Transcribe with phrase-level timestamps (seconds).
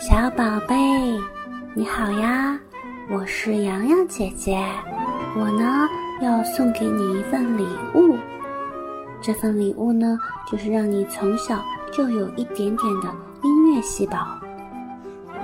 [0.00, 0.74] 小宝贝，
[1.74, 2.58] 你好呀！
[3.10, 4.58] 我是洋洋姐姐，
[5.36, 5.86] 我呢
[6.22, 8.16] 要送给你一份礼物。
[9.20, 10.18] 这份礼物呢，
[10.50, 14.26] 就是让你从小就有一点点的音乐细胞。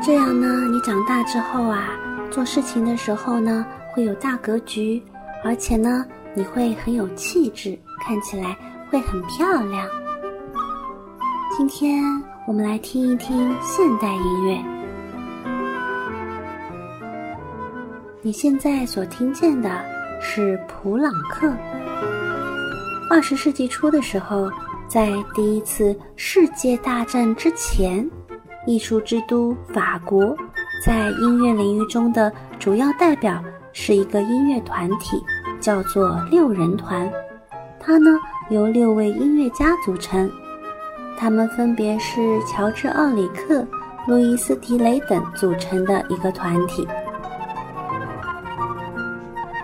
[0.01, 1.91] 这样呢，你长大之后啊，
[2.31, 5.03] 做事情的时候呢，会有大格局，
[5.45, 6.03] 而且呢，
[6.33, 8.57] 你会很有气质，看起来
[8.91, 9.87] 会很漂亮。
[11.55, 12.03] 今天
[12.47, 14.57] 我们来听一听现代音乐。
[18.23, 19.69] 你现在所听见的
[20.21, 21.53] 是普朗克。
[23.11, 24.49] 二十世纪初的时候，
[24.87, 28.09] 在第一次世界大战之前，
[28.65, 30.37] 艺术之都法国，
[30.85, 35.21] 在音乐领域中的主要代表是一个音乐团体，
[35.59, 37.11] 叫做六人团。
[37.81, 38.17] 它呢
[38.51, 40.31] 由六位音乐家组成。
[41.19, 43.67] 他们分别是乔治·奥里克、
[44.07, 46.87] 路易斯·迪雷等组成的一个团体。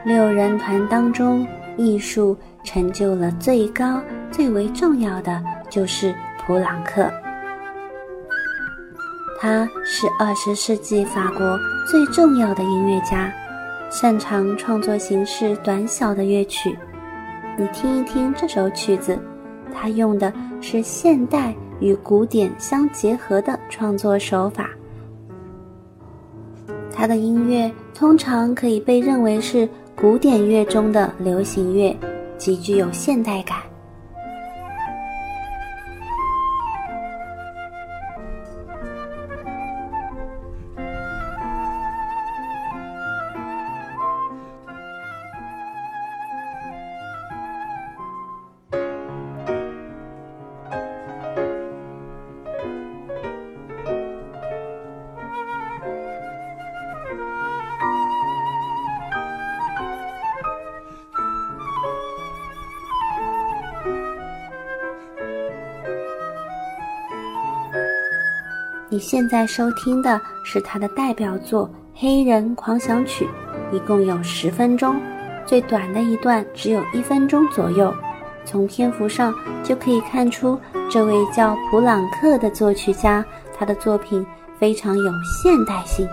[0.04, 4.00] 六人团当中，艺术成就了最高、
[4.30, 7.08] 最为重要的就是普朗克。
[9.40, 11.58] 他是二十世纪法国
[11.90, 13.32] 最重要的音乐家，
[13.90, 16.76] 擅长创作形式短小的乐曲。
[17.56, 19.18] 你听一听这首曲子。
[19.72, 24.70] 他用的是现代与古典相结合的创作手法。
[26.94, 31.96] 他的音乐通常可以被认为是古典乐中的流行乐，
[32.36, 33.71] 极具有现代感。
[69.02, 73.28] 现在收听的是他的代表作《黑人狂想曲》，
[73.76, 74.94] 一共有十分钟，
[75.44, 77.92] 最短的一段只有一分钟左右。
[78.44, 80.56] 从篇幅上就可以看出，
[80.88, 83.24] 这位叫普朗克的作曲家，
[83.58, 84.24] 他的作品
[84.56, 86.06] 非常有现代性。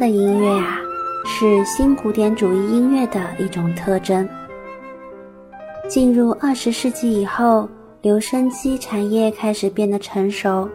[0.00, 0.80] 的音乐啊，
[1.26, 4.26] 是新古典主义音乐的一种特征。
[5.90, 7.68] 进入二十世纪以后，
[8.00, 10.66] 留声机产业开始变得成熟，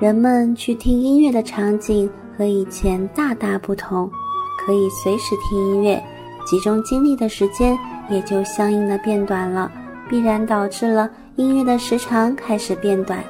[0.00, 4.10] 人们去听音乐的场景和以前大大不同，
[4.64, 6.02] 可以随时听音乐，
[6.46, 9.70] 集中精力的时间也就相应的变短了，
[10.08, 13.22] 必然导致了音乐的时长开始变短。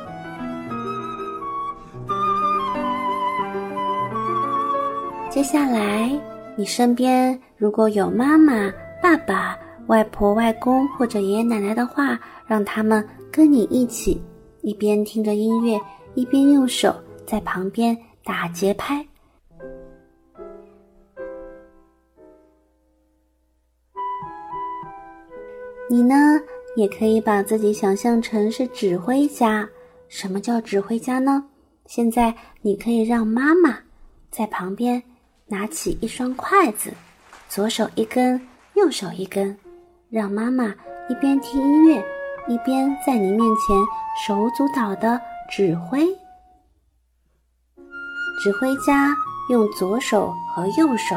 [5.35, 6.17] 接下来，
[6.55, 8.73] 你身边如果有妈妈、
[9.03, 9.59] 爸爸、
[9.89, 14.23] 外婆、外公或者爷爷奶奶的话，让他们跟你一起，
[14.63, 15.77] 一边听着音乐，
[16.15, 16.95] 一边用手
[17.27, 19.05] 在旁边打节拍。
[25.91, 26.15] 你呢，
[26.77, 29.69] 也可以把自己想象成是指挥家。
[30.07, 31.45] 什么叫指挥家呢？
[31.87, 33.77] 现在你可以让妈妈
[34.31, 35.03] 在旁边。
[35.47, 36.93] 拿起一双筷子，
[37.49, 38.41] 左手一根，
[38.75, 39.57] 右手一根，
[40.11, 40.75] 让妈妈
[41.09, 42.05] 一边听音乐，
[42.49, 43.77] 一边在你面前
[44.27, 46.07] 手舞足蹈的指挥。
[48.43, 49.15] 指挥家
[49.51, 51.15] 用左手和右手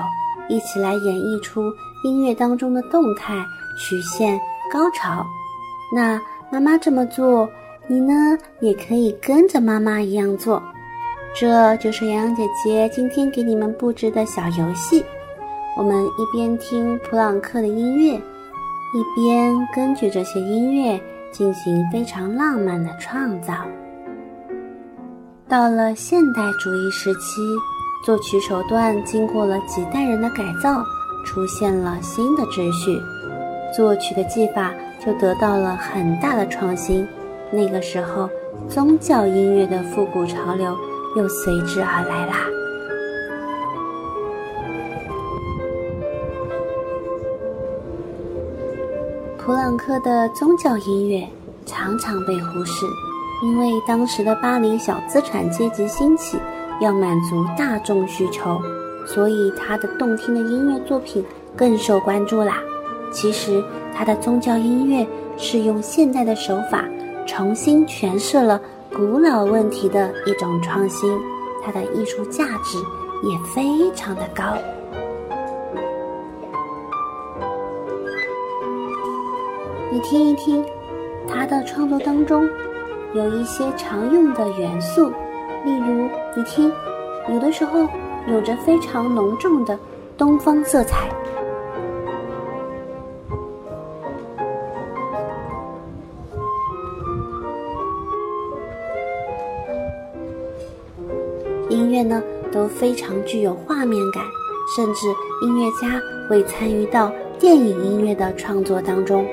[0.49, 1.61] 一起来演绎出
[2.03, 3.33] 音乐当中的动态
[3.77, 4.39] 曲线、
[4.71, 5.25] 高潮。
[5.93, 6.21] 那
[6.51, 7.49] 妈妈这么做，
[7.87, 8.13] 你呢
[8.59, 10.61] 也可以跟着妈妈一样做。
[11.39, 15.05] 这就是洋洋姐姐今天给你们布置的小游戏。
[15.78, 20.99] 我们一边听普朗克的音乐，一边根据这些音乐
[21.31, 23.53] 进行非常浪漫的创造。
[25.47, 27.40] 到了现代主义时期，
[28.03, 30.83] 作曲手段经过了几代人的改造，
[31.23, 32.99] 出现了新的秩序，
[33.75, 37.07] 作曲的技法就得到了很大的创新。
[37.51, 38.28] 那个时候，
[38.67, 40.75] 宗教音乐的复古潮流。
[41.15, 42.35] 又随之而来啦。
[49.37, 51.25] 普朗克的宗教音乐
[51.65, 52.85] 常常被忽视，
[53.43, 56.37] 因为当时的巴黎小资产阶级兴起，
[56.81, 58.59] 要满足大众需求，
[59.05, 61.23] 所以他的动听的音乐作品
[61.55, 62.61] 更受关注啦。
[63.09, 63.63] 其实
[63.95, 65.07] 他的宗教音乐
[65.37, 66.83] 是用现代的手法
[67.25, 68.61] 重新诠释了
[68.97, 71.16] 古老问题的一种创新，
[71.64, 72.79] 它的艺术价值
[73.22, 74.44] 也非常的高。
[79.91, 80.66] 你听一听，
[81.28, 82.49] 他的创作当中
[83.14, 85.09] 有一些常用的元素，
[85.64, 86.73] 例如，你听，
[87.29, 87.88] 有的时候
[88.28, 89.78] 有着非常浓重的
[90.17, 91.08] 东方色彩。
[101.97, 102.22] 乐呢
[102.52, 104.23] 都非常具有画面感，
[104.76, 105.08] 甚至
[105.41, 105.99] 音乐家
[106.29, 109.26] 会参与到电影音乐的创作当中。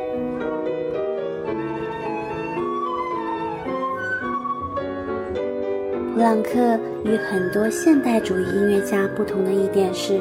[6.14, 10.18] 普朗克与很多现代主义音乐家不同的一点是，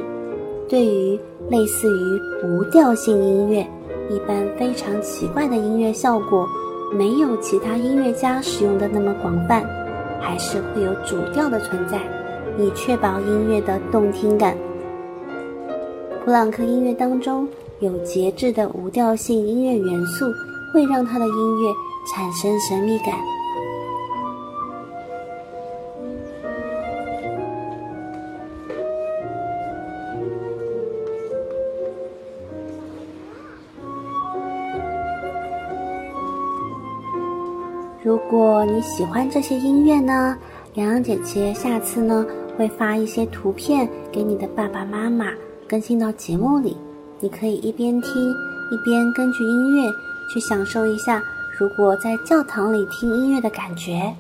[0.68, 1.18] 对于
[1.50, 3.66] 类似于无调性音乐、
[4.10, 6.46] 一般非常奇怪的音乐效果，
[6.92, 9.64] 没有其他音乐家使用的那么广泛，
[10.20, 12.00] 还是会有主调的存在，
[12.58, 14.56] 以确保音乐的动听感。
[16.24, 17.48] 普朗克音乐当中
[17.80, 20.26] 有节制的无调性音乐元素，
[20.74, 21.74] 会让他的音乐
[22.14, 23.14] 产生神秘感。
[38.02, 40.38] 如果你喜欢这些音乐呢，
[40.74, 42.26] 洋洋姐姐下次呢
[42.58, 45.32] 会发一些图片给你的爸爸妈妈，
[45.68, 46.76] 更新到节目里。
[47.20, 48.32] 你可以一边听
[48.72, 49.90] 一边根据音乐
[50.32, 51.24] 去享受一下，
[51.58, 54.14] 如果在教堂里听音乐的感觉。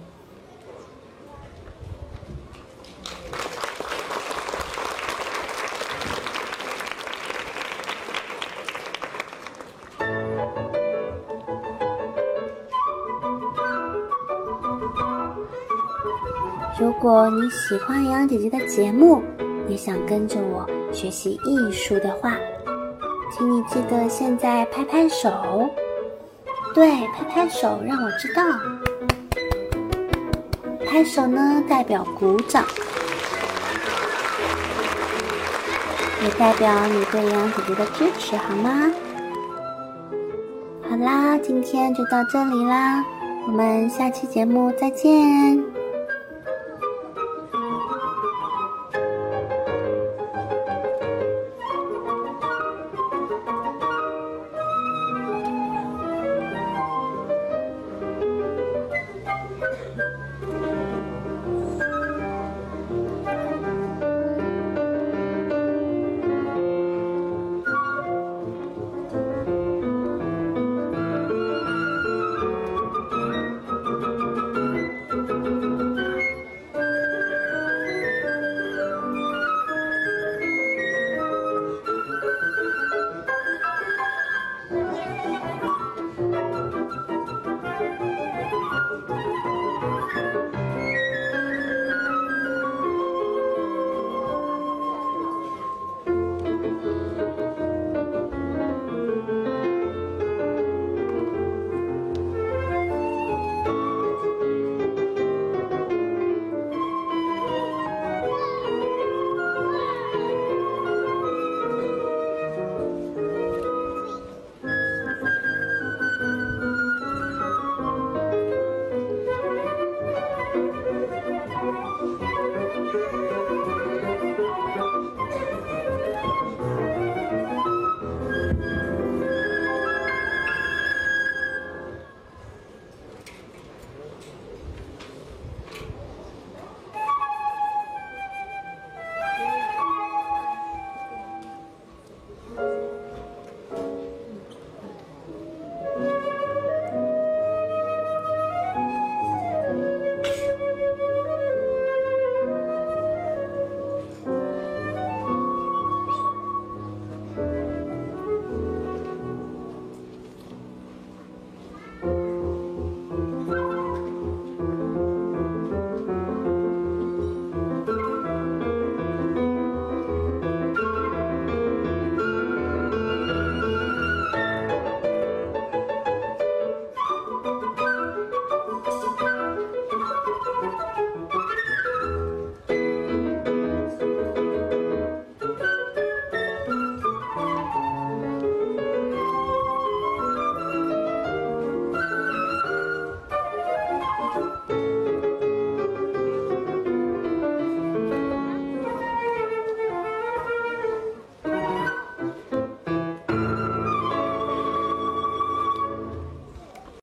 [16.83, 19.23] 如果你喜欢洋洋姐姐的节目，
[19.69, 22.35] 也想跟着我学习艺术的话，
[23.31, 25.31] 请你记得现在拍拍手，
[26.73, 28.43] 对，拍拍手，让我知道。
[30.85, 32.65] 拍手呢，代表鼓掌，
[36.21, 38.91] 也代表你对洋洋姐姐的支持，好吗？
[40.89, 43.01] 好啦，今天就到这里啦，
[43.47, 45.72] 我们下期节目再见。